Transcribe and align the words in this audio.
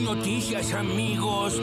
noticias, 0.00 0.72
amigos. 0.72 1.60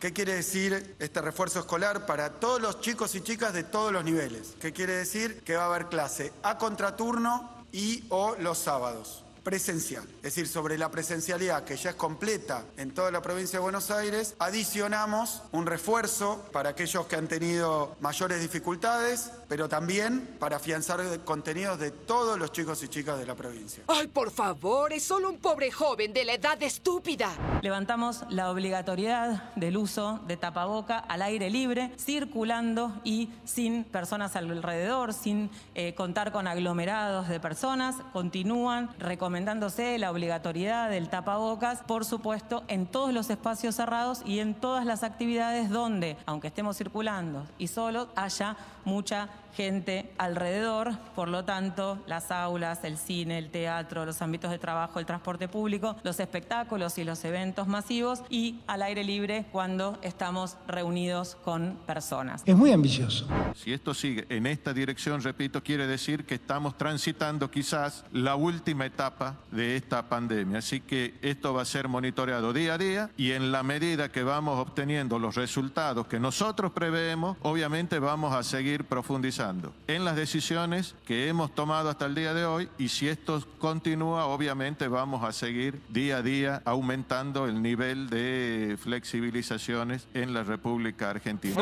¿Qué 0.00 0.12
quiere 0.12 0.34
decir 0.34 0.96
este 0.98 1.20
refuerzo 1.20 1.60
escolar 1.60 2.06
para 2.06 2.40
todos 2.40 2.60
los 2.60 2.80
chicos 2.80 3.14
y 3.14 3.20
chicas 3.20 3.52
de 3.52 3.62
todos 3.62 3.92
los 3.92 4.04
niveles? 4.04 4.54
¿Qué 4.60 4.72
quiere 4.72 4.94
decir? 4.94 5.42
Que 5.44 5.56
va 5.56 5.64
a 5.64 5.66
haber 5.66 5.86
clase 5.86 6.32
a 6.42 6.58
contraturno 6.58 7.48
y 7.72 8.04
o 8.08 8.34
los 8.38 8.58
sábados 8.58 9.24
presencial. 9.42 10.04
Es 10.16 10.22
decir, 10.22 10.48
sobre 10.48 10.78
la 10.78 10.90
presencialidad 10.90 11.64
que 11.64 11.76
ya 11.76 11.90
es 11.90 11.96
completa 11.96 12.64
en 12.76 12.92
toda 12.92 13.10
la 13.10 13.22
provincia 13.22 13.58
de 13.58 13.62
Buenos 13.62 13.90
Aires, 13.90 14.34
adicionamos 14.38 15.42
un 15.52 15.66
refuerzo 15.66 16.44
para 16.52 16.70
aquellos 16.70 17.06
que 17.06 17.16
han 17.16 17.28
tenido 17.28 17.96
mayores 18.00 18.40
dificultades, 18.40 19.32
pero 19.48 19.68
también 19.68 20.36
para 20.38 20.56
afianzar 20.56 21.02
contenidos 21.24 21.78
de 21.78 21.90
todos 21.90 22.38
los 22.38 22.52
chicos 22.52 22.82
y 22.82 22.88
chicas 22.88 23.18
de 23.18 23.26
la 23.26 23.34
provincia. 23.34 23.82
Ay, 23.88 24.06
por 24.08 24.30
favor, 24.30 24.92
es 24.92 25.02
solo 25.02 25.30
un 25.30 25.38
pobre 25.38 25.70
joven 25.70 26.12
de 26.12 26.24
la 26.24 26.34
edad 26.34 26.62
estúpida. 26.62 27.30
Levantamos 27.62 28.24
la 28.30 28.50
obligatoriedad 28.50 29.52
del 29.54 29.76
uso 29.76 30.20
de 30.26 30.36
tapaboca 30.36 30.98
al 30.98 31.22
aire 31.22 31.50
libre, 31.50 31.92
circulando 31.98 33.00
y 33.04 33.30
sin 33.44 33.84
personas 33.84 34.36
alrededor, 34.36 35.12
sin 35.14 35.50
eh, 35.74 35.94
contar 35.94 36.32
con 36.32 36.46
aglomerados 36.46 37.28
de 37.28 37.40
personas. 37.40 37.96
Continúan 38.12 38.90
recomendándose 39.32 39.98
la 39.98 40.10
obligatoriedad 40.10 40.90
del 40.90 41.08
tapabocas, 41.08 41.80
por 41.86 42.04
supuesto, 42.04 42.64
en 42.68 42.84
todos 42.84 43.14
los 43.14 43.30
espacios 43.30 43.76
cerrados 43.76 44.20
y 44.26 44.40
en 44.40 44.52
todas 44.52 44.84
las 44.84 45.02
actividades 45.02 45.70
donde, 45.70 46.18
aunque 46.26 46.48
estemos 46.48 46.76
circulando 46.76 47.46
y 47.56 47.68
solo, 47.68 48.08
haya 48.14 48.58
mucha 48.84 49.30
gente 49.54 50.10
alrededor, 50.18 50.96
por 51.14 51.28
lo 51.28 51.44
tanto, 51.44 51.98
las 52.06 52.30
aulas, 52.30 52.84
el 52.84 52.96
cine, 52.96 53.38
el 53.38 53.50
teatro, 53.50 54.04
los 54.04 54.22
ámbitos 54.22 54.50
de 54.50 54.58
trabajo, 54.58 54.98
el 54.98 55.06
transporte 55.06 55.48
público, 55.48 55.96
los 56.02 56.20
espectáculos 56.20 56.98
y 56.98 57.04
los 57.04 57.24
eventos 57.24 57.68
masivos 57.68 58.22
y 58.30 58.60
al 58.66 58.82
aire 58.82 59.04
libre 59.04 59.46
cuando 59.52 59.98
estamos 60.02 60.56
reunidos 60.66 61.36
con 61.44 61.78
personas. 61.86 62.42
Es 62.46 62.56
muy 62.56 62.72
ambicioso. 62.72 63.26
Si 63.54 63.72
esto 63.72 63.94
sigue 63.94 64.26
en 64.30 64.46
esta 64.46 64.72
dirección, 64.72 65.22
repito, 65.22 65.62
quiere 65.62 65.86
decir 65.86 66.24
que 66.24 66.34
estamos 66.34 66.76
transitando 66.78 67.50
quizás 67.50 68.04
la 68.12 68.36
última 68.36 68.86
etapa 68.86 69.21
de 69.50 69.76
esta 69.76 70.08
pandemia. 70.08 70.58
Así 70.58 70.80
que 70.80 71.14
esto 71.22 71.54
va 71.54 71.62
a 71.62 71.64
ser 71.64 71.88
monitoreado 71.88 72.52
día 72.52 72.74
a 72.74 72.78
día 72.78 73.10
y 73.16 73.32
en 73.32 73.52
la 73.52 73.62
medida 73.62 74.10
que 74.10 74.22
vamos 74.22 74.58
obteniendo 74.58 75.18
los 75.18 75.34
resultados 75.34 76.06
que 76.06 76.18
nosotros 76.18 76.72
preveemos, 76.72 77.36
obviamente 77.42 77.98
vamos 77.98 78.34
a 78.34 78.42
seguir 78.42 78.84
profundizando 78.84 79.72
en 79.86 80.04
las 80.04 80.16
decisiones 80.16 80.94
que 81.06 81.28
hemos 81.28 81.54
tomado 81.54 81.90
hasta 81.90 82.06
el 82.06 82.14
día 82.14 82.34
de 82.34 82.44
hoy 82.44 82.68
y 82.78 82.88
si 82.88 83.08
esto 83.08 83.42
continúa, 83.58 84.26
obviamente 84.26 84.88
vamos 84.88 85.24
a 85.24 85.32
seguir 85.32 85.80
día 85.88 86.18
a 86.18 86.22
día 86.22 86.62
aumentando 86.64 87.46
el 87.46 87.62
nivel 87.62 88.10
de 88.10 88.76
flexibilizaciones 88.80 90.06
en 90.14 90.34
la 90.34 90.42
República 90.42 91.10
Argentina. 91.10 91.56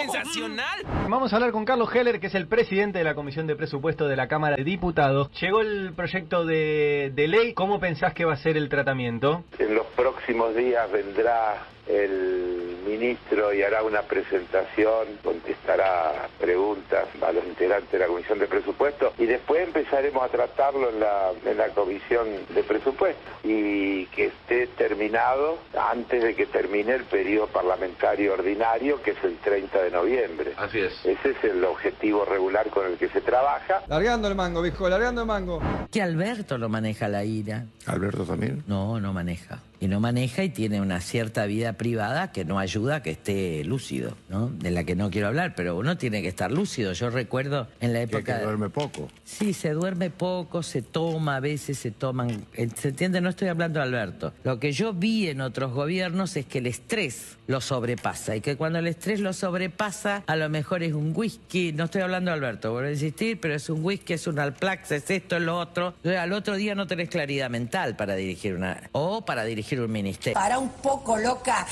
¡Sensacional! 0.00 0.80
Vamos 1.08 1.32
a 1.32 1.36
hablar 1.36 1.52
con 1.52 1.64
Carlos 1.64 1.94
Heller, 1.94 2.20
que 2.20 2.28
es 2.28 2.34
el 2.34 2.46
presidente 2.46 2.98
de 2.98 3.04
la 3.04 3.14
Comisión 3.14 3.46
de 3.46 3.56
Presupuesto 3.56 4.08
de 4.08 4.16
la 4.16 4.28
Cámara 4.28 4.56
de 4.56 4.64
Diputados. 4.64 5.30
Llegó 5.40 5.60
el 5.60 5.92
proyecto 5.94 6.44
de, 6.44 7.12
de 7.14 7.28
ley. 7.28 7.54
¿Cómo 7.54 7.80
pensás 7.80 8.14
que 8.14 8.24
va 8.24 8.32
a 8.34 8.36
ser 8.36 8.56
el 8.56 8.68
tratamiento? 8.68 9.44
En 9.58 9.74
los 9.74 9.86
próximos 9.88 10.54
días 10.54 10.90
vendrá 10.90 11.66
el 11.86 12.78
ministro 12.86 13.52
y 13.52 13.62
hará 13.62 13.82
una 13.82 14.02
presentación, 14.02 15.06
contestará 15.22 16.28
preguntas 16.38 17.06
a 17.22 17.32
los 17.32 17.44
integrantes 17.44 17.90
de 17.90 17.98
la 17.98 18.06
Comisión 18.06 18.38
de 18.38 18.46
Presupuesto 18.46 19.12
y 19.18 19.26
después 19.26 19.66
empezaremos 19.66 20.22
a 20.22 20.28
tratarlo 20.28 20.90
en 20.90 21.00
la, 21.00 21.30
en 21.44 21.56
la 21.56 21.68
Comisión 21.68 22.26
de 22.48 22.62
Presupuesto 22.62 23.20
y 23.44 24.06
que 24.06 24.26
esté 24.26 24.66
terminado 24.68 25.58
antes 25.78 26.22
de 26.22 26.34
que 26.34 26.46
termine 26.46 26.94
el 26.94 27.04
periodo 27.04 27.46
parlamentario 27.48 28.34
ordinario, 28.34 29.00
que 29.02 29.12
es 29.12 29.24
el 29.24 29.36
30 29.38 29.82
de 29.82 29.90
noviembre. 29.90 30.52
Así 30.56 30.80
es. 30.80 30.92
Ese 31.04 31.30
es 31.30 31.44
el 31.44 31.64
objetivo 31.64 32.24
regular 32.24 32.68
con 32.70 32.86
el 32.86 32.98
que 32.98 33.08
se 33.08 33.20
trabaja. 33.20 33.82
Largando 33.88 34.28
el 34.28 34.34
mango, 34.34 34.62
viejo, 34.62 34.88
largando 34.88 35.22
el 35.22 35.26
mango. 35.26 35.60
Que 35.90 36.02
Alberto 36.02 36.58
lo 36.58 36.68
maneja 36.68 37.08
la 37.08 37.24
ira. 37.24 37.64
¿Alberto 37.86 38.24
también? 38.24 38.64
No, 38.66 39.00
no 39.00 39.12
maneja. 39.12 39.60
Y 39.80 39.88
no 39.88 39.98
maneja 39.98 40.44
y 40.44 40.50
tiene 40.50 40.80
una 40.80 41.00
cierta 41.00 41.46
vida 41.46 41.72
privada 41.72 42.32
que 42.32 42.44
no 42.44 42.58
ayuda 42.58 42.96
a 42.96 43.02
que 43.02 43.12
esté 43.12 43.64
lúcido, 43.64 44.14
¿no? 44.28 44.50
De 44.50 44.70
la 44.70 44.84
que 44.84 44.94
no 44.94 45.10
quiero 45.10 45.28
hablar, 45.28 45.54
pero 45.56 45.78
uno 45.78 45.96
tiene 45.96 46.20
que 46.20 46.28
estar 46.28 46.52
lúcido. 46.52 46.92
Yo 46.92 47.08
recuerdo 47.08 47.66
en 47.80 47.94
la 47.94 48.02
época... 48.02 48.38
Que 48.38 48.44
duerme 48.44 48.68
poco. 48.68 49.08
Sí, 49.24 49.54
se 49.54 49.70
duerme 49.70 50.10
poco, 50.10 50.62
se 50.62 50.82
toma, 50.82 51.36
a 51.36 51.40
veces 51.40 51.78
se 51.78 51.90
toman... 51.92 52.46
¿Se 52.76 52.88
entiende? 52.88 53.22
No 53.22 53.30
estoy 53.30 53.48
hablando 53.48 53.80
de 53.80 53.84
Alberto. 53.86 54.34
Lo 54.44 54.60
que 54.60 54.72
yo 54.72 54.92
vi 54.92 55.28
en 55.28 55.40
otros 55.40 55.72
gobiernos 55.72 56.36
es 56.36 56.44
que 56.44 56.58
el 56.58 56.66
estrés 56.66 57.38
lo 57.46 57.62
sobrepasa 57.62 58.36
y 58.36 58.42
que 58.42 58.56
cuando 58.56 58.80
el 58.80 58.86
estrés 58.86 59.20
lo 59.20 59.32
sobrepasa, 59.32 60.24
a 60.26 60.36
lo 60.36 60.50
mejor 60.50 60.82
es 60.82 60.92
un 60.92 61.12
whisky, 61.16 61.72
no 61.72 61.84
estoy 61.84 62.02
hablando 62.02 62.30
de 62.30 62.36
Alberto, 62.36 62.70
vuelvo 62.70 62.88
a 62.88 62.92
insistir, 62.92 63.40
pero 63.40 63.54
es 63.54 63.68
un 63.70 63.82
whisky, 63.84 64.12
es 64.12 64.26
un 64.26 64.38
Alplax, 64.38 64.92
es 64.92 65.10
esto, 65.10 65.36
es 65.36 65.42
lo 65.42 65.58
otro. 65.58 65.94
Al 66.04 66.32
otro 66.32 66.54
día 66.56 66.74
no 66.74 66.86
tenés 66.86 67.08
claridad 67.08 67.48
mental 67.48 67.96
para 67.96 68.14
dirigir 68.14 68.54
una... 68.54 68.90
o 68.92 69.24
para 69.24 69.44
dirigir 69.44 69.69
un 69.78 69.92
ministerio. 69.92 70.34
Para 70.34 70.58
un 70.58 70.70
poco 70.70 71.16
loca. 71.18 71.66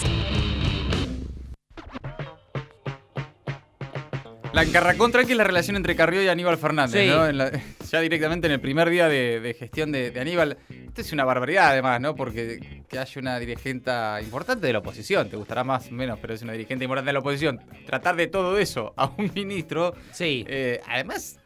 La 4.52 4.62
encarracón 4.62 5.12
tranqui 5.12 5.32
es 5.32 5.38
la 5.38 5.44
relación 5.44 5.76
entre 5.76 5.94
Carrió 5.94 6.22
y 6.22 6.28
Aníbal 6.28 6.56
Fernández, 6.58 7.02
Sí. 7.02 7.08
¿no? 7.08 7.26
En 7.28 7.38
la- 7.38 7.50
ya 7.90 8.00
directamente 8.00 8.46
en 8.46 8.52
el 8.54 8.60
primer 8.60 8.88
día 8.90 9.06
de, 9.08 9.40
de 9.40 9.54
gestión 9.54 9.92
de, 9.92 10.10
de 10.10 10.20
Aníbal. 10.20 10.56
Esto 10.68 11.00
es 11.02 11.12
una 11.12 11.24
barbaridad 11.24 11.68
además, 11.70 12.00
¿no? 12.00 12.14
Porque 12.16 12.82
que 12.88 12.98
haya 12.98 13.20
una 13.20 13.38
dirigenta 13.38 14.18
importante 14.22 14.66
de 14.66 14.72
la 14.72 14.78
oposición, 14.80 15.28
te 15.28 15.36
gustará 15.36 15.62
más 15.64 15.88
o 15.88 15.92
menos, 15.92 16.18
pero 16.20 16.34
es 16.34 16.42
una 16.42 16.52
dirigente 16.54 16.84
importante 16.84 17.08
de 17.08 17.12
la 17.12 17.18
oposición. 17.20 17.60
Tratar 17.86 18.16
de 18.16 18.26
todo 18.26 18.58
eso 18.58 18.94
a 18.96 19.06
un 19.16 19.30
ministro. 19.34 19.94
Sí. 20.12 20.44
eh, 20.48 20.80
además, 20.88 21.38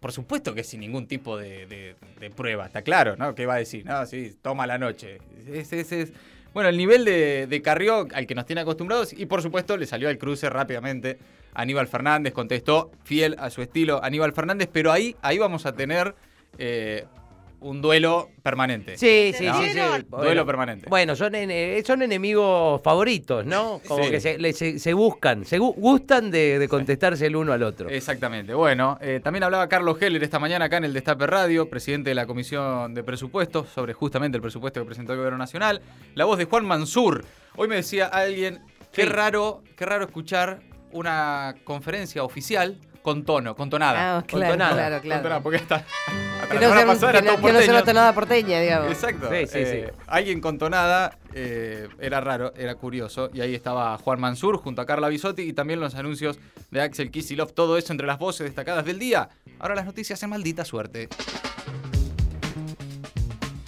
por 0.00 0.12
supuesto 0.12 0.54
que 0.54 0.64
sin 0.64 0.80
ningún 0.80 1.06
tipo 1.06 1.36
de, 1.36 1.66
de- 1.66 2.30
prueba, 2.30 2.66
está 2.66 2.82
claro, 2.82 3.16
¿no? 3.16 3.34
¿Qué 3.34 3.44
va 3.46 3.54
a 3.54 3.58
decir? 3.58 3.84
No, 3.84 4.04
sí, 4.06 4.34
toma 4.40 4.66
la 4.66 4.78
noche. 4.78 5.18
Es, 5.46 5.72
es- 5.72 5.92
es- 5.92 6.12
Bueno, 6.54 6.68
el 6.70 6.76
nivel 6.76 7.04
de, 7.04 7.46
de 7.46 7.62
Carrió 7.62 8.08
al 8.12 8.26
que 8.26 8.34
nos 8.34 8.46
tiene 8.46 8.62
acostumbrados 8.62 9.12
y 9.12 9.26
por 9.26 9.42
supuesto 9.42 9.76
le 9.76 9.86
salió 9.86 10.08
al 10.08 10.18
cruce 10.18 10.48
rápidamente. 10.50 11.18
Aníbal 11.54 11.86
Fernández 11.88 12.32
contestó 12.32 12.90
fiel 13.04 13.36
a 13.38 13.50
su 13.50 13.60
estilo 13.62 14.02
Aníbal 14.02 14.32
Fernández, 14.32 14.68
pero 14.72 14.90
ahí, 14.92 15.16
ahí 15.22 15.36
vamos 15.38 15.66
a 15.66 15.72
tener 15.74 16.14
eh, 16.58 17.04
un 17.60 17.82
duelo 17.82 18.30
permanente. 18.42 18.96
Sí, 18.96 19.32
sí, 19.36 19.44
¿no? 19.46 19.60
sí, 19.62 19.70
sí. 19.70 19.78
Duelo 19.78 20.04
Bueno, 20.08 20.46
permanente. 20.46 20.86
Bueno, 20.88 21.14
son, 21.14 21.32
son 21.84 22.02
enemigos 22.02 22.80
favoritos, 22.82 23.44
¿no? 23.44 23.80
Como 23.86 24.04
Sí. 24.04 24.10
que 24.10 24.20
se, 24.20 24.38
le- 24.38 24.52
se- 24.52 24.78
se 24.78 24.94
buscan, 24.94 25.44
se 25.44 25.58
gu- 25.60 25.74
gustan 25.76 26.30
de, 26.30 26.58
de 26.58 26.68
contestarse 26.68 27.26
el 27.26 27.36
uno 27.36 27.52
al 27.52 27.62
otro. 27.62 27.88
Exactamente. 27.90 28.54
Bueno, 28.54 28.98
eh, 29.00 29.20
también 29.22 29.42
hablaba 29.44 29.68
Carlos 29.68 30.00
Heller 30.00 30.22
esta 30.22 30.38
mañana 30.38 30.64
acá 30.66 30.78
en 30.78 30.84
el 30.84 30.92
Destape 30.92 31.26
Radio, 31.26 31.68
presidente 31.68 32.10
de 32.10 32.14
la 32.14 32.26
Comisión 32.26 32.94
de 32.94 33.02
Presupuestos, 33.04 33.68
sobre 33.68 33.92
justamente 33.92 34.36
el 34.36 34.42
presupuesto 34.42 34.80
que 34.80 34.86
presentó 34.86 35.12
el 35.12 35.18
Gobierno 35.18 35.38
Nacional. 35.38 35.82
La 36.14 36.24
voz 36.24 36.38
de 36.38 36.46
Juan 36.46 36.64
Mansur. 36.64 37.24
Hoy 37.56 37.68
me 37.68 37.76
decía 37.76 38.06
alguien, 38.06 38.60
qué 38.92 39.02
Sí. 39.02 39.08
raro, 39.08 39.62
qué 39.76 39.84
raro 39.84 40.04
escuchar 40.06 40.60
una 40.92 41.54
conferencia 41.64 42.24
oficial 42.24 42.78
con 43.02 43.24
tono, 43.24 43.54
con 43.56 43.70
tonada. 43.70 44.18
Ah, 44.18 44.22
claro, 44.26 44.46
Con 44.46 44.52
tonada. 44.58 44.74
claro, 44.74 44.94
Con 44.96 45.02
claro. 45.02 45.22
tonada, 45.22 45.40
porque 45.42 45.56
hasta, 45.58 45.74
hasta 45.76 46.48
Que 46.48 46.54
la 46.54 46.60
no, 46.60 46.66
semana 46.68 46.76
sea, 46.80 46.86
pasada 46.86 47.10
era 47.12 47.20
todo 47.20 47.30
no- 47.30 47.36
que 47.46 47.52
porteño. 47.52 47.84
tonada 47.84 48.12
porteña, 48.12 48.60
digamos. 48.60 48.90
Exacto. 48.92 49.28
Sí, 49.30 49.46
sí, 49.46 49.58
Eh, 49.58 49.92
sí. 49.92 50.02
Alguien 50.06 50.40
con 50.40 50.58
tonada 50.58 51.18
eh, 51.32 51.88
era 52.00 52.20
raro, 52.20 52.52
era 52.56 52.74
curioso. 52.74 53.30
Y 53.32 53.40
ahí 53.40 53.54
estaba 53.54 53.96
Juan 53.98 54.20
Mansur 54.20 54.58
junto 54.58 54.82
a 54.82 54.86
Carla 54.86 55.08
Bisotti 55.08 55.42
y 55.42 55.52
también 55.52 55.80
los 55.80 55.94
anuncios 55.94 56.38
de 56.70 56.80
Axel 56.82 57.10
Kisilov. 57.10 57.52
Todo 57.52 57.78
eso 57.78 57.92
entre 57.92 58.06
las 58.06 58.18
voces 58.18 58.44
destacadas 58.46 58.84
del 58.84 58.98
día. 58.98 59.28
Ahora 59.58 59.74
las 59.74 59.84
noticias 59.86 60.22
en 60.22 60.30
maldita 60.30 60.64
suerte. 60.64 61.08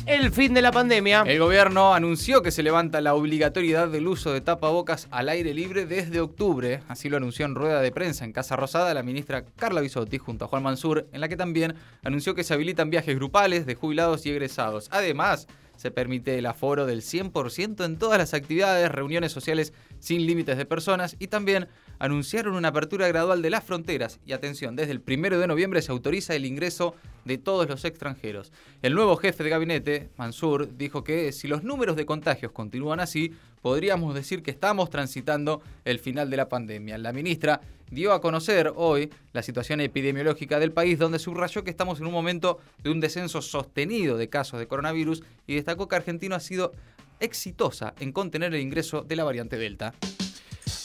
El 0.06 0.32
fin 0.32 0.52
de 0.52 0.62
la 0.62 0.72
pandemia. 0.72 1.22
El 1.26 1.38
gobierno 1.38 1.94
anunció 1.94 2.42
que 2.42 2.50
se 2.50 2.64
levanta 2.64 3.00
la 3.00 3.14
obligatoriedad 3.14 3.86
del 3.86 4.08
uso 4.08 4.32
de 4.32 4.40
tapabocas 4.40 5.06
al 5.12 5.28
aire 5.28 5.54
libre 5.54 5.86
desde 5.86 6.20
octubre. 6.20 6.80
Así 6.88 7.08
lo 7.08 7.18
anunció 7.18 7.46
en 7.46 7.54
rueda 7.54 7.80
de 7.80 7.92
prensa 7.92 8.24
en 8.24 8.32
Casa 8.32 8.56
Rosada 8.56 8.92
la 8.94 9.04
ministra 9.04 9.44
Carla 9.44 9.80
Bisotti 9.80 10.18
junto 10.18 10.44
a 10.44 10.48
Juan 10.48 10.64
Mansur, 10.64 11.06
en 11.12 11.20
la 11.20 11.28
que 11.28 11.36
también 11.36 11.76
anunció 12.02 12.34
que 12.34 12.42
se 12.42 12.52
habilitan 12.52 12.90
viajes 12.90 13.14
grupales 13.14 13.64
de 13.64 13.76
jubilados 13.76 14.26
y 14.26 14.30
egresados. 14.30 14.88
Además, 14.90 15.46
se 15.76 15.90
permite 15.90 16.38
el 16.38 16.46
aforo 16.46 16.86
del 16.86 17.02
100% 17.02 17.84
en 17.84 17.98
todas 17.98 18.18
las 18.18 18.34
actividades, 18.34 18.90
reuniones 18.90 19.32
sociales 19.32 19.72
sin 19.98 20.26
límites 20.26 20.56
de 20.56 20.66
personas 20.66 21.16
y 21.18 21.28
también 21.28 21.68
anunciaron 21.98 22.54
una 22.54 22.68
apertura 22.68 23.06
gradual 23.08 23.42
de 23.42 23.50
las 23.50 23.64
fronteras 23.64 24.18
y 24.26 24.32
atención, 24.32 24.74
desde 24.76 24.92
el 24.92 25.00
primero 25.00 25.38
de 25.38 25.46
noviembre 25.46 25.82
se 25.82 25.92
autoriza 25.92 26.34
el 26.34 26.46
ingreso 26.46 26.94
de 27.24 27.38
todos 27.38 27.68
los 27.68 27.84
extranjeros. 27.84 28.52
El 28.82 28.94
nuevo 28.94 29.16
jefe 29.16 29.44
de 29.44 29.50
gabinete, 29.50 30.10
Mansur, 30.16 30.76
dijo 30.76 31.04
que 31.04 31.30
si 31.32 31.46
los 31.46 31.62
números 31.62 31.96
de 31.96 32.06
contagios 32.06 32.52
continúan 32.52 33.00
así, 33.00 33.32
podríamos 33.62 34.14
decir 34.14 34.42
que 34.42 34.50
estamos 34.50 34.90
transitando 34.90 35.62
el 35.86 35.98
final 35.98 36.28
de 36.28 36.36
la 36.36 36.48
pandemia. 36.48 36.98
La 36.98 37.12
ministra 37.12 37.62
dio 37.90 38.12
a 38.12 38.20
conocer 38.20 38.72
hoy 38.76 39.10
la 39.32 39.42
situación 39.42 39.80
epidemiológica 39.80 40.58
del 40.58 40.72
país, 40.72 40.98
donde 40.98 41.18
subrayó 41.18 41.64
que 41.64 41.70
estamos 41.70 42.00
en 42.00 42.06
un 42.06 42.12
momento 42.12 42.58
de 42.82 42.90
un 42.90 43.00
descenso 43.00 43.40
sostenido 43.40 44.16
de 44.16 44.28
casos 44.28 44.58
de 44.58 44.66
coronavirus 44.66 45.22
y 45.46 45.54
destacó 45.54 45.88
que 45.88 45.96
Argentina 45.96 46.36
ha 46.36 46.40
sido 46.40 46.72
exitosa 47.20 47.94
en 48.00 48.12
contener 48.12 48.54
el 48.54 48.60
ingreso 48.60 49.02
de 49.02 49.16
la 49.16 49.24
variante 49.24 49.56
Delta. 49.56 49.94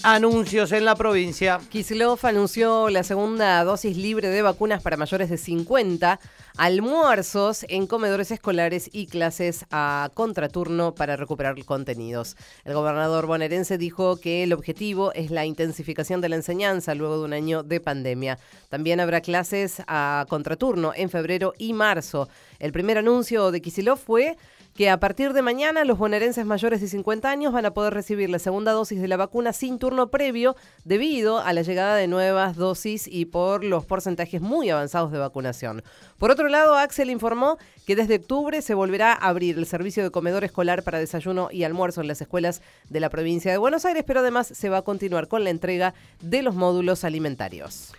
Anuncios 0.04 0.72
en 0.72 0.86
la 0.86 0.96
provincia. 0.96 1.60
Kisilov 1.70 2.20
anunció 2.24 2.90
la 2.90 3.04
segunda 3.04 3.64
dosis 3.64 3.98
libre 3.98 4.30
de 4.30 4.42
vacunas 4.42 4.82
para 4.82 4.96
mayores 4.96 5.30
de 5.30 5.38
50, 5.38 6.20
almuerzos 6.56 7.66
en 7.68 7.88
comedores 7.88 8.32
escolares 8.32 8.90
y 8.94 9.08
clases 9.08 9.66
a 9.72 10.10
contraturno 10.14 10.96
para 10.96 11.16
recuperar 11.16 11.56
contenidos. 11.66 12.38
El 12.64 12.74
gobernador 12.74 13.26
bonaerense 13.26 13.78
dijo 13.78 14.18
que 14.18 14.44
el 14.44 14.54
objetivo 14.54 15.14
es 15.14 15.32
la 15.32 15.46
intensificación 15.46 16.22
de 16.22 16.30
la 16.30 16.36
enseñanza 16.36 16.96
luego 16.96 17.20
de 17.20 17.26
un 17.26 17.34
año 17.34 17.64
de 17.64 17.80
pandemia. 17.80 18.38
También 18.70 19.00
habrá 19.00 19.22
clases 19.22 19.82
a 19.88 20.26
contraturno 20.30 20.94
en 20.96 21.10
febrero 21.10 21.54
y 21.58 21.74
marzo. 21.74 22.30
El 22.60 22.72
primer 22.72 22.98
anuncio 22.98 23.52
de 23.52 23.62
Kisilov 23.62 23.98
fue 23.98 24.38
que 24.78 24.92
a 24.92 25.00
partir 25.00 25.34
de 25.34 25.42
mañana 25.42 25.84
los 25.86 25.98
bonaerenses 25.98 26.46
mayores 26.46 26.80
de 26.80 26.88
50 26.88 27.28
años 27.32 27.52
van 27.52 27.66
a 27.66 27.74
poder 27.74 27.96
recibir 27.96 28.30
la 28.30 28.38
segunda 28.38 28.74
dosis 28.74 29.02
de 29.02 29.08
la 29.08 29.18
vacuna 29.18 29.52
sin 29.52 29.80
turno 29.80 30.12
previo 30.12 30.56
debido 30.86 31.40
a 31.40 31.52
la 31.52 31.64
llegada 31.64 31.96
de 31.96 32.08
nuevas 32.08 32.56
dosis 32.56 33.08
y 33.08 33.26
por 33.26 33.64
los 33.64 33.86
porcentajes 33.86 34.40
muy 34.40 34.70
avanzados 34.70 35.12
de 35.12 35.18
vacunación. 35.18 35.82
Por 36.20 36.30
otro 36.30 36.48
lado, 36.48 36.76
Axel 36.76 37.10
informó 37.10 37.58
que 37.88 37.96
desde 37.96 38.18
octubre 38.18 38.62
se 38.62 38.76
volverá 38.76 39.14
a 39.14 39.30
abrir 39.30 39.58
el 39.58 39.66
servicio 39.66 40.04
de 40.04 40.12
comedor 40.12 40.44
escolar 40.44 40.84
para 40.84 41.00
desayuno 41.00 41.50
y 41.52 41.64
almuerzo 41.64 42.02
en 42.02 42.08
las 42.08 42.22
escuelas 42.22 42.62
de 42.88 43.00
la 43.00 43.10
provincia 43.10 43.52
de 43.52 43.58
Buenos 43.58 43.84
Aires, 43.84 44.04
pero 44.06 44.20
además 44.20 44.48
se 44.48 44.70
va 44.70 44.78
a 44.78 44.84
continuar 44.84 45.28
con 45.28 45.44
la 45.44 45.50
entrega 45.50 45.96
de 46.22 46.44
los 46.44 46.54
módulos 46.54 47.04
alimentarios 47.04 47.94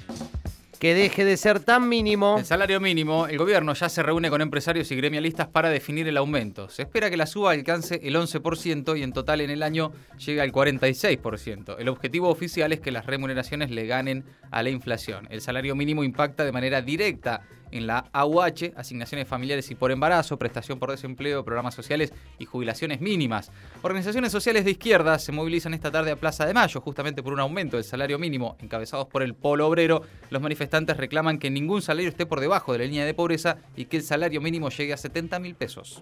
que 0.78 0.94
deje 0.94 1.24
de 1.24 1.36
ser 1.36 1.60
tan 1.60 1.88
mínimo. 1.88 2.36
El 2.38 2.44
salario 2.44 2.80
mínimo, 2.80 3.26
el 3.26 3.38
gobierno 3.38 3.74
ya 3.74 3.88
se 3.88 4.02
reúne 4.02 4.30
con 4.30 4.40
empresarios 4.40 4.90
y 4.90 4.96
gremialistas 4.96 5.48
para 5.48 5.70
definir 5.70 6.06
el 6.08 6.16
aumento. 6.16 6.68
Se 6.68 6.82
espera 6.82 7.10
que 7.10 7.16
la 7.16 7.26
suba 7.26 7.52
alcance 7.52 8.00
el 8.02 8.14
11% 8.14 8.98
y 8.98 9.02
en 9.02 9.12
total 9.12 9.40
en 9.40 9.50
el 9.50 9.62
año 9.62 9.92
llegue 10.24 10.40
al 10.40 10.52
46%. 10.52 11.76
El 11.78 11.88
objetivo 11.88 12.28
oficial 12.28 12.72
es 12.72 12.80
que 12.80 12.92
las 12.92 13.06
remuneraciones 13.06 13.70
le 13.70 13.86
ganen 13.86 14.24
a 14.50 14.62
la 14.62 14.70
inflación. 14.70 15.26
El 15.30 15.40
salario 15.40 15.74
mínimo 15.74 16.04
impacta 16.04 16.44
de 16.44 16.52
manera 16.52 16.80
directa 16.82 17.42
en 17.72 17.86
la 17.86 18.06
AUH, 18.12 18.72
asignaciones 18.76 19.28
familiares 19.28 19.70
y 19.70 19.74
por 19.74 19.90
embarazo, 19.90 20.38
prestación 20.38 20.78
por 20.78 20.90
desempleo, 20.90 21.44
programas 21.44 21.74
sociales 21.74 22.12
y 22.38 22.44
jubilaciones 22.44 23.00
mínimas. 23.00 23.50
Organizaciones 23.82 24.32
sociales 24.32 24.64
de 24.64 24.72
izquierda 24.72 25.18
se 25.18 25.32
movilizan 25.32 25.74
esta 25.74 25.90
tarde 25.90 26.10
a 26.10 26.16
Plaza 26.16 26.46
de 26.46 26.54
Mayo, 26.54 26.80
justamente 26.80 27.22
por 27.22 27.32
un 27.32 27.40
aumento 27.40 27.76
del 27.76 27.84
salario 27.84 28.18
mínimo, 28.18 28.56
encabezados 28.60 29.06
por 29.06 29.22
el 29.22 29.34
Polo 29.34 29.66
Obrero. 29.66 30.02
Los 30.30 30.42
manifestantes 30.42 30.96
reclaman 30.96 31.38
que 31.38 31.50
ningún 31.50 31.82
salario 31.82 32.08
esté 32.08 32.26
por 32.26 32.40
debajo 32.40 32.72
de 32.72 32.78
la 32.78 32.84
línea 32.84 33.04
de 33.04 33.14
pobreza 33.14 33.58
y 33.76 33.86
que 33.86 33.98
el 33.98 34.02
salario 34.02 34.40
mínimo 34.40 34.68
llegue 34.70 34.92
a 34.92 34.96
70 34.96 35.38
mil 35.38 35.54
pesos. 35.54 35.98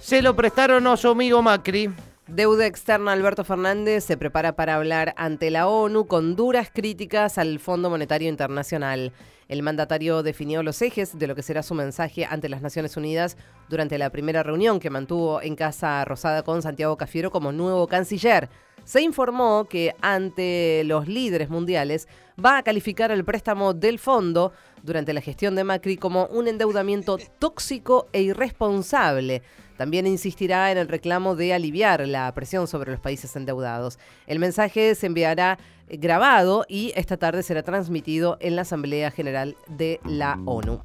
Se 0.00 0.22
lo 0.22 0.36
prestaron 0.36 0.86
a 0.86 0.96
su 0.96 1.08
amigo 1.08 1.42
Macri. 1.42 1.90
Deuda 2.28 2.66
externa 2.66 3.12
Alberto 3.12 3.44
Fernández 3.44 4.04
se 4.04 4.16
prepara 4.16 4.56
para 4.56 4.74
hablar 4.74 5.14
ante 5.16 5.50
la 5.50 5.68
ONU 5.68 6.06
con 6.06 6.34
duras 6.34 6.70
críticas 6.72 7.38
al 7.38 7.60
Fondo 7.60 7.88
Monetario 7.88 8.28
Internacional. 8.28 9.12
El 9.48 9.62
mandatario 9.62 10.24
definió 10.24 10.62
los 10.62 10.82
ejes 10.82 11.18
de 11.18 11.26
lo 11.28 11.36
que 11.36 11.42
será 11.42 11.62
su 11.62 11.74
mensaje 11.74 12.24
ante 12.24 12.48
las 12.48 12.62
Naciones 12.62 12.96
Unidas 12.96 13.36
durante 13.68 13.96
la 13.96 14.10
primera 14.10 14.42
reunión 14.42 14.80
que 14.80 14.90
mantuvo 14.90 15.40
en 15.40 15.54
Casa 15.54 16.04
Rosada 16.04 16.42
con 16.42 16.62
Santiago 16.62 16.96
Cafiero 16.96 17.30
como 17.30 17.52
nuevo 17.52 17.86
canciller. 17.86 18.48
Se 18.84 19.02
informó 19.02 19.66
que 19.68 19.94
ante 20.00 20.82
los 20.84 21.06
líderes 21.06 21.48
mundiales 21.48 22.08
va 22.44 22.58
a 22.58 22.62
calificar 22.62 23.10
el 23.10 23.24
préstamo 23.24 23.74
del 23.74 23.98
fondo 23.98 24.52
durante 24.82 25.12
la 25.12 25.20
gestión 25.20 25.54
de 25.54 25.64
Macri 25.64 25.96
como 25.96 26.26
un 26.26 26.48
endeudamiento 26.48 27.18
tóxico 27.38 28.08
e 28.12 28.22
irresponsable. 28.22 29.42
También 29.76 30.06
insistirá 30.06 30.72
en 30.72 30.78
el 30.78 30.88
reclamo 30.88 31.36
de 31.36 31.52
aliviar 31.52 32.06
la 32.06 32.32
presión 32.34 32.66
sobre 32.66 32.90
los 32.90 33.00
países 33.00 33.34
endeudados. 33.36 33.98
El 34.26 34.38
mensaje 34.38 34.94
se 34.94 35.06
enviará 35.06 35.58
grabado 35.88 36.64
y 36.68 36.92
esta 36.96 37.16
tarde 37.16 37.42
será 37.42 37.62
transmitido 37.62 38.38
en 38.40 38.56
la 38.56 38.62
Asamblea 38.62 39.10
General 39.10 39.56
de 39.68 40.00
la 40.04 40.38
ONU. 40.46 40.82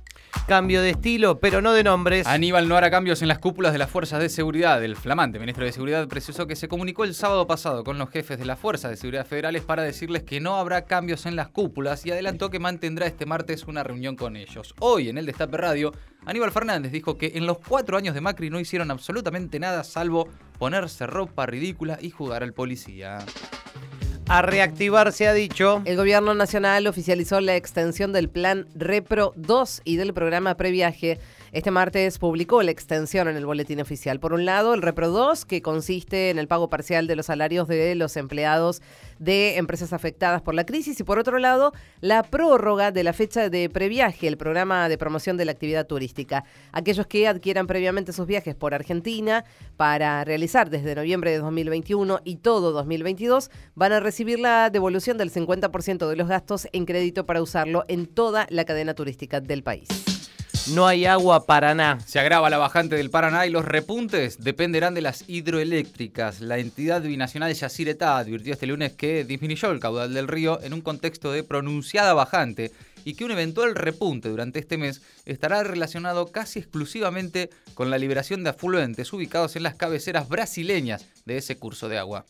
Cambio 0.47 0.81
de 0.81 0.89
estilo, 0.89 1.39
pero 1.39 1.61
no 1.61 1.71
de 1.71 1.83
nombres. 1.83 2.27
Aníbal 2.27 2.67
no 2.67 2.75
hará 2.75 2.91
cambios 2.91 3.21
en 3.21 3.27
las 3.29 3.39
cúpulas 3.39 3.71
de 3.71 3.79
las 3.79 3.89
fuerzas 3.89 4.19
de 4.19 4.27
seguridad. 4.27 4.83
El 4.83 4.97
flamante 4.97 5.39
ministro 5.39 5.63
de 5.63 5.71
Seguridad 5.71 6.07
precisó 6.07 6.45
que 6.45 6.57
se 6.57 6.67
comunicó 6.67 7.03
el 7.05 7.13
sábado 7.13 7.47
pasado 7.47 7.83
con 7.83 7.97
los 7.97 8.09
jefes 8.09 8.37
de 8.37 8.45
las 8.45 8.59
fuerzas 8.59 8.91
de 8.91 8.97
seguridad 8.97 9.25
federales 9.25 9.63
para 9.63 9.83
decirles 9.83 10.23
que 10.23 10.41
no 10.41 10.55
habrá 10.57 10.83
cambios 10.85 11.25
en 11.25 11.35
las 11.35 11.47
cúpulas 11.47 12.05
y 12.05 12.11
adelantó 12.11 12.49
que 12.49 12.59
mantendrá 12.59 13.05
este 13.05 13.25
martes 13.25 13.65
una 13.65 13.83
reunión 13.83 14.15
con 14.15 14.35
ellos. 14.35 14.75
Hoy, 14.79 15.09
en 15.09 15.17
el 15.17 15.25
Destape 15.25 15.55
Radio, 15.57 15.93
Aníbal 16.25 16.51
Fernández 16.51 16.91
dijo 16.91 17.17
que 17.17 17.31
en 17.35 17.45
los 17.45 17.59
cuatro 17.59 17.97
años 17.97 18.13
de 18.13 18.21
Macri 18.21 18.49
no 18.49 18.59
hicieron 18.59 18.91
absolutamente 18.91 19.59
nada 19.59 19.83
salvo 19.83 20.27
ponerse 20.59 21.07
ropa 21.07 21.45
ridícula 21.45 21.97
y 22.01 22.09
jugar 22.09 22.43
al 22.43 22.53
policía 22.53 23.19
a 24.31 24.41
reactivar, 24.41 25.11
se 25.11 25.27
ha 25.27 25.33
dicho. 25.33 25.81
El 25.83 25.97
gobierno 25.97 26.33
nacional 26.33 26.87
oficializó 26.87 27.41
la 27.41 27.57
extensión 27.57 28.13
del 28.13 28.29
plan 28.29 28.65
Repro 28.75 29.33
2 29.35 29.81
y 29.83 29.97
del 29.97 30.13
programa 30.13 30.55
Previaje 30.55 31.19
este 31.51 31.69
martes 31.69 32.17
publicó 32.17 32.63
la 32.63 32.71
extensión 32.71 33.27
en 33.27 33.35
el 33.35 33.45
boletín 33.45 33.81
oficial. 33.81 34.21
Por 34.21 34.31
un 34.31 34.45
lado, 34.45 34.73
el 34.73 34.81
Repro 34.81 35.09
2, 35.09 35.43
que 35.43 35.61
consiste 35.61 36.29
en 36.29 36.39
el 36.39 36.47
pago 36.47 36.69
parcial 36.69 37.07
de 37.07 37.17
los 37.17 37.25
salarios 37.25 37.67
de 37.67 37.93
los 37.95 38.15
empleados 38.15 38.81
de 39.19 39.57
empresas 39.57 39.91
afectadas 39.91 40.41
por 40.41 40.55
la 40.55 40.65
crisis, 40.65 40.99
y 40.99 41.03
por 41.03 41.19
otro 41.19 41.39
lado, 41.39 41.73
la 41.99 42.23
prórroga 42.23 42.91
de 42.91 43.03
la 43.03 43.11
fecha 43.11 43.49
de 43.49 43.69
previaje, 43.69 44.27
el 44.27 44.37
programa 44.37 44.87
de 44.87 44.97
promoción 44.97 45.35
de 45.35 45.43
la 45.43 45.51
actividad 45.51 45.87
turística. 45.87 46.45
Aquellos 46.71 47.05
que 47.05 47.27
adquieran 47.27 47.67
previamente 47.67 48.13
sus 48.13 48.27
viajes 48.27 48.55
por 48.55 48.73
Argentina 48.73 49.43
para 49.75 50.23
realizar 50.23 50.69
desde 50.69 50.95
noviembre 50.95 51.31
de 51.31 51.39
2021 51.39 52.21
y 52.23 52.37
todo 52.37 52.71
2022 52.71 53.51
van 53.75 53.91
a 53.91 53.99
recibir 53.99 54.39
la 54.39 54.69
devolución 54.69 55.17
del 55.17 55.31
50% 55.31 56.07
de 56.07 56.15
los 56.15 56.29
gastos 56.29 56.69
en 56.71 56.85
crédito 56.85 57.25
para 57.25 57.41
usarlo 57.41 57.83
en 57.89 58.05
toda 58.05 58.47
la 58.49 58.63
cadena 58.63 58.93
turística 58.93 59.41
del 59.41 59.63
país. 59.63 60.10
No 60.67 60.85
hay 60.85 61.05
agua 61.05 61.47
Paraná. 61.47 61.99
Se 62.05 62.19
agrava 62.19 62.49
la 62.49 62.59
bajante 62.59 62.95
del 62.95 63.09
Paraná 63.09 63.47
y 63.47 63.49
los 63.49 63.65
repuntes 63.65 64.43
dependerán 64.43 64.93
de 64.93 65.01
las 65.01 65.27
hidroeléctricas. 65.27 66.39
La 66.39 66.59
entidad 66.59 67.01
binacional 67.01 67.51
Yacyretá 67.51 68.17
advirtió 68.17 68.53
este 68.53 68.67
lunes 68.67 68.93
que 68.93 69.23
disminuyó 69.23 69.71
el 69.71 69.79
caudal 69.79 70.13
del 70.13 70.27
río 70.27 70.61
en 70.61 70.73
un 70.73 70.81
contexto 70.81 71.31
de 71.31 71.43
pronunciada 71.43 72.13
bajante 72.13 72.71
y 73.03 73.15
que 73.15 73.25
un 73.25 73.31
eventual 73.31 73.73
repunte 73.73 74.29
durante 74.29 74.59
este 74.59 74.77
mes 74.77 75.01
estará 75.25 75.63
relacionado 75.63 76.27
casi 76.27 76.59
exclusivamente 76.59 77.49
con 77.73 77.89
la 77.89 77.97
liberación 77.97 78.43
de 78.43 78.51
afluentes 78.51 79.11
ubicados 79.13 79.55
en 79.55 79.63
las 79.63 79.75
cabeceras 79.75 80.29
brasileñas 80.29 81.07
de 81.25 81.37
ese 81.37 81.57
curso 81.57 81.89
de 81.89 81.97
agua. 81.97 82.25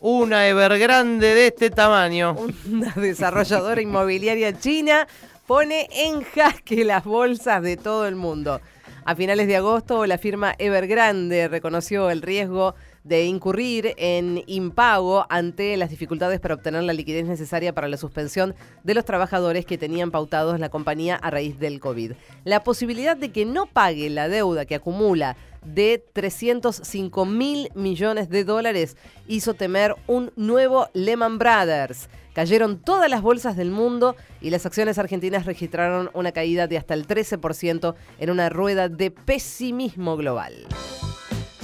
Una 0.00 0.48
Evergrande 0.48 1.34
de 1.34 1.48
este 1.48 1.68
tamaño. 1.68 2.34
Una 2.66 2.90
desarrolladora 2.96 3.82
inmobiliaria 3.82 4.58
china 4.58 5.06
pone 5.50 5.88
en 5.90 6.22
jaque 6.22 6.84
las 6.84 7.02
bolsas 7.02 7.60
de 7.60 7.76
todo 7.76 8.06
el 8.06 8.14
mundo. 8.14 8.60
A 9.04 9.16
finales 9.16 9.48
de 9.48 9.56
agosto, 9.56 10.06
la 10.06 10.16
firma 10.16 10.54
Evergrande 10.56 11.48
reconoció 11.48 12.08
el 12.08 12.22
riesgo 12.22 12.76
de 13.04 13.24
incurrir 13.24 13.94
en 13.96 14.42
impago 14.46 15.26
ante 15.28 15.76
las 15.76 15.90
dificultades 15.90 16.40
para 16.40 16.54
obtener 16.54 16.82
la 16.82 16.92
liquidez 16.92 17.26
necesaria 17.26 17.74
para 17.74 17.88
la 17.88 17.96
suspensión 17.96 18.54
de 18.84 18.94
los 18.94 19.04
trabajadores 19.04 19.64
que 19.64 19.78
tenían 19.78 20.10
pautados 20.10 20.60
la 20.60 20.68
compañía 20.68 21.16
a 21.16 21.30
raíz 21.30 21.58
del 21.58 21.80
COVID. 21.80 22.12
La 22.44 22.62
posibilidad 22.62 23.16
de 23.16 23.32
que 23.32 23.44
no 23.44 23.66
pague 23.66 24.10
la 24.10 24.28
deuda 24.28 24.66
que 24.66 24.74
acumula 24.74 25.36
de 25.64 26.02
305 26.12 27.24
mil 27.26 27.70
millones 27.74 28.28
de 28.28 28.44
dólares 28.44 28.96
hizo 29.26 29.54
temer 29.54 29.94
un 30.06 30.32
nuevo 30.36 30.88
Lehman 30.94 31.38
Brothers. 31.38 32.08
Cayeron 32.32 32.78
todas 32.78 33.10
las 33.10 33.22
bolsas 33.22 33.56
del 33.56 33.70
mundo 33.70 34.16
y 34.40 34.50
las 34.50 34.64
acciones 34.64 34.98
argentinas 34.98 35.46
registraron 35.46 36.10
una 36.14 36.32
caída 36.32 36.66
de 36.66 36.78
hasta 36.78 36.94
el 36.94 37.06
13% 37.06 37.94
en 38.18 38.30
una 38.30 38.48
rueda 38.48 38.88
de 38.88 39.10
pesimismo 39.10 40.16
global. 40.16 40.66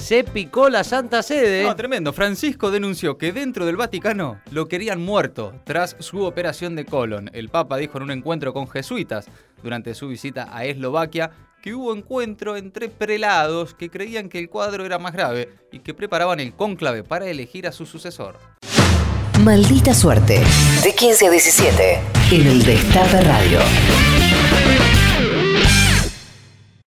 Se 0.06 0.22
picó 0.22 0.68
la 0.68 0.84
Santa 0.84 1.20
Sede. 1.20 1.64
No, 1.64 1.74
tremendo. 1.74 2.12
Francisco 2.12 2.70
denunció 2.70 3.18
que 3.18 3.32
dentro 3.32 3.66
del 3.66 3.74
Vaticano 3.74 4.40
lo 4.52 4.68
querían 4.68 5.04
muerto 5.04 5.52
tras 5.64 5.96
su 5.98 6.22
operación 6.22 6.76
de 6.76 6.84
colon. 6.84 7.28
El 7.32 7.48
Papa 7.48 7.76
dijo 7.76 7.98
en 7.98 8.04
un 8.04 8.10
encuentro 8.12 8.52
con 8.52 8.68
jesuitas 8.68 9.26
durante 9.64 9.96
su 9.96 10.06
visita 10.06 10.48
a 10.56 10.64
Eslovaquia 10.64 11.32
que 11.60 11.74
hubo 11.74 11.92
encuentro 11.92 12.56
entre 12.56 12.88
prelados 12.88 13.74
que 13.74 13.90
creían 13.90 14.28
que 14.28 14.38
el 14.38 14.48
cuadro 14.48 14.86
era 14.86 15.00
más 15.00 15.12
grave 15.12 15.48
y 15.72 15.80
que 15.80 15.92
preparaban 15.92 16.38
el 16.38 16.54
cónclave 16.54 17.02
para 17.02 17.26
elegir 17.26 17.66
a 17.66 17.72
su 17.72 17.84
sucesor. 17.84 18.36
Maldita 19.40 19.92
suerte. 19.92 20.40
De 20.84 20.94
15 20.94 21.26
a 21.26 21.30
17. 21.30 22.00
En 22.30 22.46
el 22.46 22.62
Destape 22.62 23.22
Radio. 23.22 23.58